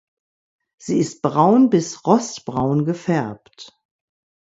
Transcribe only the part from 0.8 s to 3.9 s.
ist braun bis rostbraun gefärbt.